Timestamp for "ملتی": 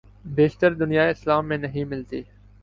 1.85-2.21